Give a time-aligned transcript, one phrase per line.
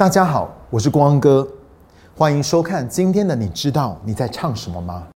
[0.00, 1.46] 大家好，我是光哥，
[2.16, 3.36] 欢迎收看今天的。
[3.36, 5.06] 你知道你在唱什么吗？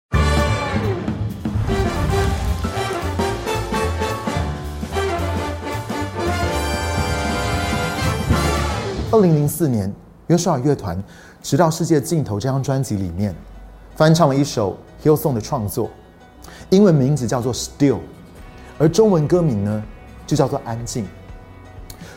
[9.10, 9.90] 二零零四年，
[10.26, 10.98] 约书尔乐团
[11.42, 13.34] 《直到世界尽头》这张专辑里面，
[13.96, 15.88] 翻唱了一首 Hillsong 的创作，
[16.68, 17.94] 英文名字叫做《Still》，
[18.78, 19.82] 而中文歌名呢，
[20.26, 21.04] 就叫做《安静》。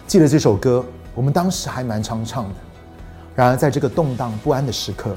[0.05, 0.85] 记得这首歌，
[1.17, 2.55] 我们当时还蛮常唱的。
[3.35, 5.15] 然而，在这个动荡不安的时刻，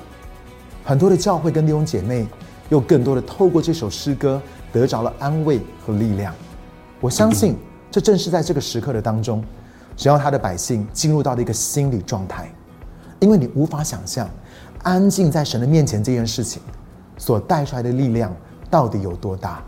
[0.82, 2.26] 很多的教会跟弟兄姐妹，
[2.70, 4.40] 又更多的透过这首诗歌，
[4.72, 6.34] 得着了安慰和力量。
[7.02, 7.54] 我相信，
[7.90, 9.44] 这正是在这个时刻的当中。
[9.94, 12.50] 只要他的百姓进入到了一个心理状态，
[13.18, 14.26] 因为你无法想象，
[14.82, 16.62] 安静在神的面前这件事情
[17.18, 18.34] 所带出来的力量
[18.70, 19.62] 到底有多大。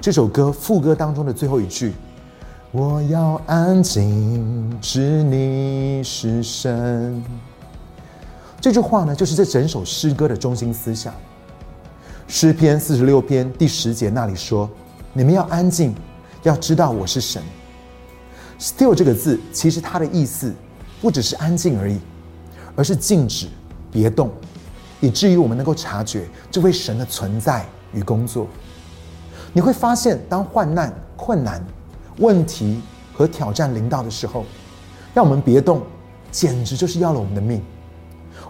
[0.00, 1.92] 这首歌副歌当中的最后一句
[2.76, 7.22] ：“我要安静，知你是神。”
[8.60, 11.14] 这句话呢，就是这整首诗歌的中心思想。
[12.26, 14.68] 诗篇四十六篇第十节那里说
[15.14, 15.94] ：“你们要安静，
[16.42, 17.40] 要知道我是神。”
[18.58, 20.52] Still 这个字，其实它的意思
[21.00, 22.00] 不只是安静而已，
[22.74, 23.46] 而是静止、
[23.92, 24.32] 别动，
[25.00, 28.48] 以至于我们能够察觉这位神的存在与工作。
[29.52, 31.64] 你会发现，当患难、困难、
[32.18, 32.80] 问题
[33.12, 34.44] 和挑战临到的时候，
[35.12, 35.82] 让我们别动，
[36.30, 37.62] 简直就是要了我们的命。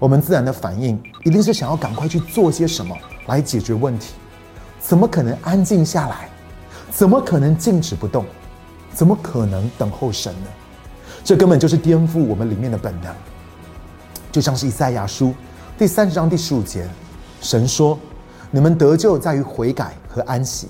[0.00, 4.14] 我们自然的反应一定是想要赶快去做些什么来解决问题，
[4.80, 6.28] 怎么可能安静下来？
[6.90, 8.24] 怎么可能静止不动？
[8.92, 10.48] 怎么可能等候神呢？
[11.24, 13.14] 这根本就是颠覆我们里面的本能。
[14.30, 15.32] 就像是以赛亚书
[15.78, 16.88] 第三十章第十五节，
[17.40, 17.98] 神说
[18.50, 20.68] ：“你们得救在于悔改和安息，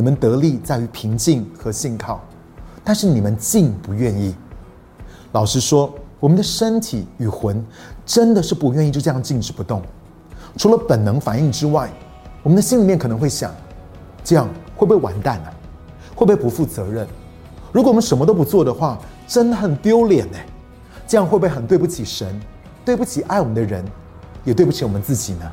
[0.00, 2.22] 你们得力在于平静和信靠。
[2.82, 4.34] 但是你们竟不愿意。”
[5.32, 7.62] 老实说，我们的身体与魂
[8.06, 9.82] 真的是不愿意就这样静止不动。
[10.56, 11.92] 除了本能反应之外，
[12.42, 13.54] 我们的心里面可能会想：
[14.24, 15.52] 这样会不会完蛋啊？
[16.14, 17.06] 会不会不负责任？
[17.70, 18.98] 如果我们什么都不做的话，
[19.28, 20.38] 真的很丢脸呢。
[21.06, 22.40] 这样会不会很对不起神，
[22.86, 23.84] 对不起爱我们的人，
[24.44, 25.52] 也对不起我们自己呢？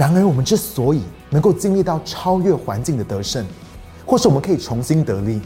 [0.00, 3.44] 然而，我们之所以能够经历到超越环境的得胜，
[4.06, 5.42] 或是我们可以重新得力，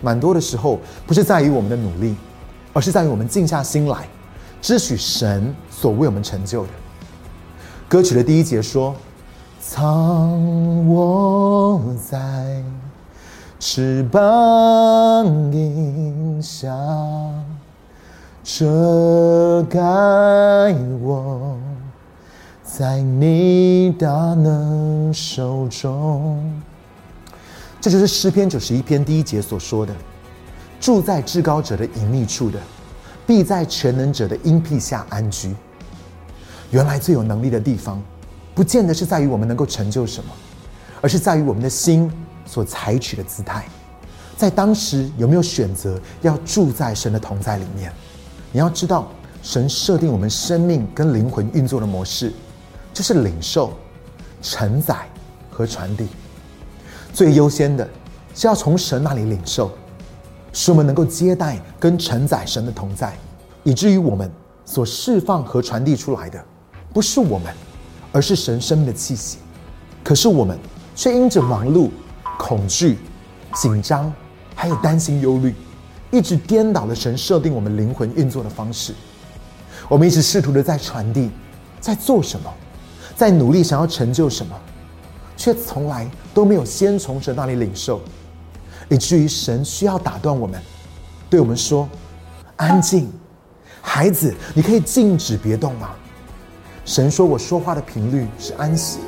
[0.00, 2.16] 蛮多的时候不是在于我们的努力，
[2.72, 4.08] 而是在于我们静下心来，
[4.62, 6.70] 支取神所为我们成就的。
[7.86, 8.96] 歌曲的第一节说
[9.60, 12.64] ：“藏我在。”
[13.60, 14.22] 翅膀
[15.52, 16.74] 影下，
[18.42, 19.78] 遮盖
[21.02, 21.58] 我，
[22.76, 26.52] 在你大能手中。
[27.80, 29.94] 这就是诗篇九十一篇第一节所说的
[30.80, 32.58] ：“住在至高者的隐秘处的，
[33.24, 35.54] 必在全能者的荫庇下安居。”
[36.72, 38.02] 原来最有能力的地方，
[38.56, 40.30] 不见得是在于我们能够成就什么，
[41.00, 42.10] 而是在于我们的心。
[42.44, 43.64] 所采取的姿态，
[44.36, 47.90] 在当时有没有选择要住在神的同在里面？
[48.52, 49.08] 你要知道，
[49.42, 52.30] 神设定我们生命跟灵魂运作的模式，
[52.94, 53.74] 就是领受、
[54.40, 55.06] 承载
[55.50, 56.06] 和传递。
[57.12, 57.86] 最优先的
[58.34, 59.70] 是要从神那里领受，
[60.52, 63.12] 使我们能够接待跟承载神的同在，
[63.64, 64.30] 以至于我们
[64.64, 66.42] 所释放和传递出来的，
[66.94, 67.52] 不是我们，
[68.12, 69.36] 而是神生命的气息。
[70.02, 70.58] 可是我们
[70.96, 71.90] 却因着忙碌。
[72.36, 72.98] 恐惧、
[73.54, 74.12] 紧张，
[74.56, 75.54] 还有担心、忧虑，
[76.10, 78.92] 一直颠倒了神设定我们灵魂运作的方式。
[79.88, 81.30] 我们一直试图的在传递，
[81.80, 82.52] 在做什么，
[83.16, 84.54] 在努力想要成就什么，
[85.36, 88.00] 却从来都没有先从神那里领受，
[88.88, 90.60] 以至于神需要打断我们，
[91.30, 91.88] 对我们说
[92.56, 93.10] ：“安静，
[93.80, 95.90] 孩子，你可以静止别动吗？”
[96.84, 98.98] 神说：“我说话的频率是安息。”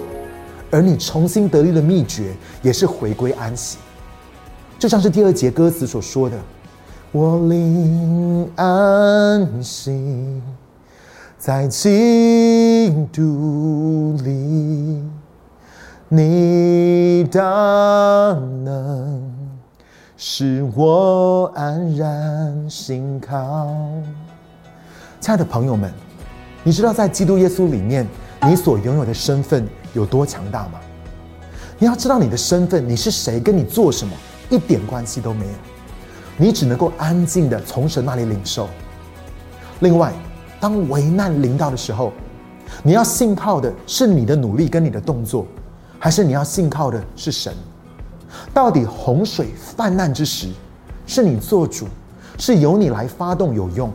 [0.70, 3.78] 而你重新得力的秘诀，也是回归安息，
[4.78, 6.36] 就像是第二节歌词所说的
[7.12, 10.42] ：“我灵安息
[11.38, 11.68] 在
[12.86, 15.02] 基督里，
[16.08, 17.40] 你大
[18.62, 19.28] 能
[20.16, 23.68] 使我安然心靠。”
[25.18, 25.92] 亲爱的朋友们，
[26.62, 28.06] 你知道在基督耶稣里面，
[28.42, 29.66] 你所拥有的身份。
[29.92, 30.78] 有多强大吗？
[31.78, 34.14] 你要知道你的身份，你是谁，跟你做什么
[34.50, 35.52] 一点关系都没有。
[36.36, 38.68] 你只能够安静的从神那里领受。
[39.80, 40.12] 另外，
[40.60, 42.12] 当危难临到的时候，
[42.82, 45.46] 你要信靠的是你的努力跟你的动作，
[45.98, 47.52] 还是你要信靠的是神？
[48.52, 50.48] 到底洪水泛滥之时，
[51.06, 51.86] 是你做主，
[52.38, 53.90] 是由你来发动有用，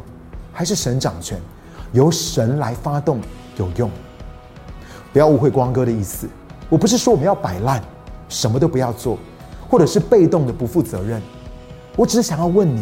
[0.52, 1.40] 还是神掌权？
[1.92, 3.20] 由神来发动
[3.58, 3.90] 有用。
[5.12, 6.28] 不要误会光哥的意思，
[6.70, 7.84] 我不是说我们要摆烂，
[8.30, 9.18] 什么都不要做，
[9.70, 11.22] 或者是被动的不负责任。
[11.98, 12.82] 我只是想要问你，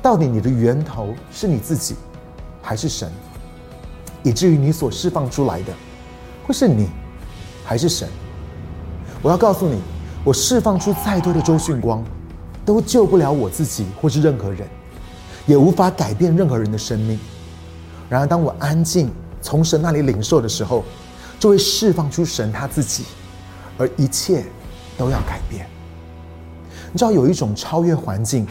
[0.00, 1.94] 到底你的源头是你自己，
[2.62, 3.12] 还是神？
[4.22, 5.72] 以至于你所释放出来的，
[6.46, 6.88] 会是你，
[7.64, 8.08] 还是神？
[9.22, 9.80] 我要告诉你，
[10.24, 12.04] 我释放出再多的周迅光，
[12.64, 14.66] 都救不了我自己或是任何人，
[15.46, 17.18] 也无法改变任何人的生命。
[18.08, 19.10] 然而，当我安静
[19.40, 20.84] 从神那里领受的时候，
[21.38, 23.04] 就会释放出神他自己，
[23.76, 24.44] 而一切
[24.96, 25.66] 都要改变。
[26.90, 28.46] 你知道有一种超越环境、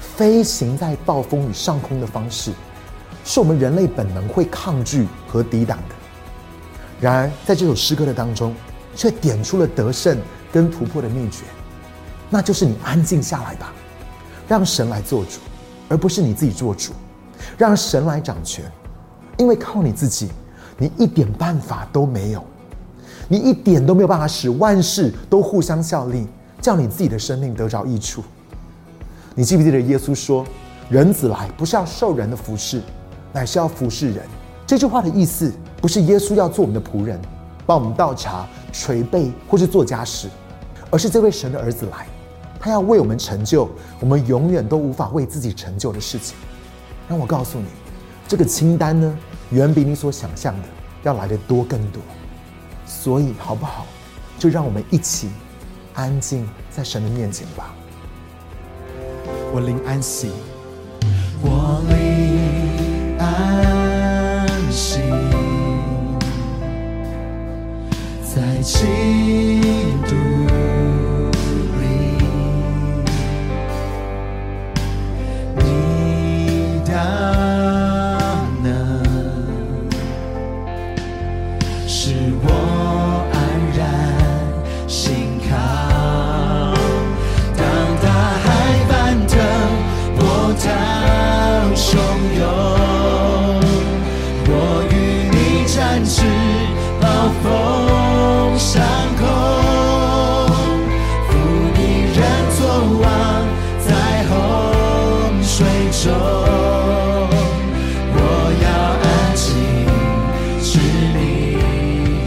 [0.00, 2.50] 飞行在暴风雨上空的方式，
[3.26, 5.94] 是我们人类本能会抗拒和抵挡的。
[7.00, 8.54] 然而，在这首诗歌的当中，
[8.94, 10.16] 却点出了得胜
[10.52, 11.42] 跟突破的秘诀，
[12.30, 13.72] 那就是你安静下来吧，
[14.46, 15.40] 让神来做主，
[15.88, 16.92] 而不是你自己做主，
[17.58, 18.64] 让神来掌权。
[19.36, 20.30] 因为靠你自己，
[20.78, 22.42] 你一点办法都没有，
[23.28, 26.28] 你一点都没有办法使万事都互相效力，
[26.60, 28.22] 叫你自己的生命得着益处。
[29.34, 30.46] 你记不记得耶稣说
[30.88, 32.80] ：“人子来不是要受人的服侍，
[33.36, 34.24] 乃是要服侍人。”
[34.66, 37.20] 这句话的意思不是耶稣要做我们的仆人，
[37.66, 40.28] 帮我们倒茶、捶背或是做家事，
[40.90, 42.06] 而是这位神的儿子来，
[42.58, 43.68] 他要为我们成就
[44.00, 46.34] 我们永远都无法为自己成就的事情。
[47.06, 47.66] 让我告诉你。
[48.28, 49.18] 这个清单呢，
[49.50, 50.68] 远比你所想象的
[51.04, 52.02] 要来的多更多，
[52.84, 53.86] 所以好不好？
[54.36, 55.30] 就让我们一起
[55.94, 57.72] 安静在神的面前吧。
[59.54, 60.32] 我灵安息，
[97.42, 98.82] 风上
[99.16, 99.26] 空，
[101.28, 101.32] 负
[101.76, 101.80] 你
[102.14, 102.18] 人
[102.56, 102.60] 作
[103.02, 103.04] 王，
[103.86, 103.88] 在
[104.28, 104.32] 洪
[105.42, 105.54] 水
[105.90, 106.04] 中。
[108.12, 108.16] 我
[108.62, 108.66] 要
[109.02, 109.46] 安静，
[110.62, 110.78] 知
[111.14, 111.18] 你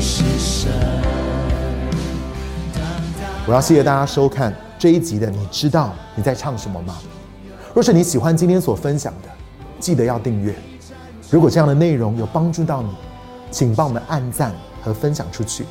[0.01, 0.07] 是
[0.38, 0.72] 神。
[3.48, 5.30] 我要谢谢大家收看这一集的。
[5.30, 6.96] 你知道你在唱什么吗？
[7.74, 9.30] 若是你喜欢今天所分享的，
[9.80, 10.54] 记得要订阅。
[11.30, 12.90] 如果这样的内容有帮助到你，
[13.51, 14.54] 请帮我们按赞
[14.84, 15.66] 和分享出去。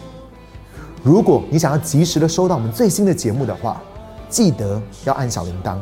[1.02, 3.80] 如果你想要及时的收到我们最新的节目的话，
[4.28, 5.78] 记得要按小铃铛。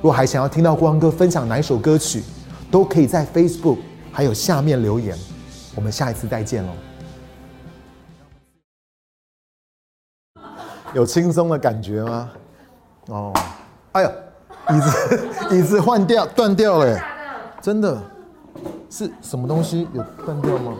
[0.00, 2.22] 若还想要听到光哥分享哪一首歌曲，
[2.70, 3.78] 都可以在 Facebook
[4.12, 5.18] 还有下面留言。
[5.74, 6.72] 我们下一次再见喽。
[10.94, 12.30] 有轻松的感觉吗？
[13.08, 13.32] 哦，
[13.92, 14.12] 哎呦，
[14.70, 17.02] 椅子椅子换掉断掉了耶，
[17.60, 18.00] 真的
[18.88, 20.74] 是什么东西有断掉吗？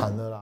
[0.00, 0.38] 惨了啦！